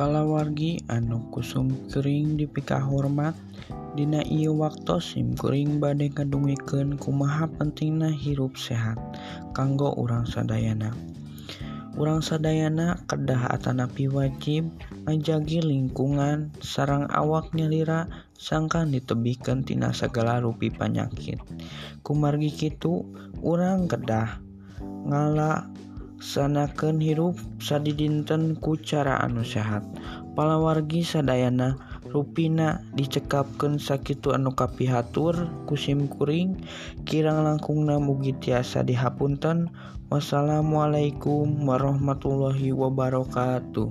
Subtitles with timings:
[0.00, 3.36] Palawargi anu kusumkering dipika hormat
[3.92, 8.96] Dina ieu waktu simkuring badai kadungiken kumaha pentingna hirup sehat
[9.52, 10.96] kanggo urang sadayana.
[12.00, 14.72] Urang sadayana kedah atanapi wajib
[15.04, 18.08] ngajagi lingkungan sarang awak nyalira
[18.40, 21.44] sangkan ditebihkan tina segala rupi panyakit.
[22.00, 23.04] Kumargi kitu
[23.44, 24.40] urang kedah
[24.80, 25.68] ngala
[26.20, 29.82] sanaken hirup sadi dinten ku cara anu sehat.
[30.36, 31.80] Palawargi sadayana
[32.12, 36.60] ruina dicekapkan sakitu anu kapihatur kusimkuring
[37.08, 39.72] kirang langkungna mugi tiasa dihapunten.
[40.12, 43.88] Wassalamualaikum warahmatullahi wabarakatuh.